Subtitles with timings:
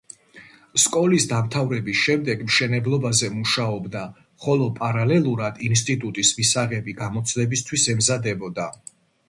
[0.83, 4.03] სკოლის დამთავრების შემდეგ მშენებლობაზე მუშაობდა,
[4.47, 8.71] ხოლო პარალელურად ინსტიტუტის მისაღები გამოცდებისთვის ემზადებოდა.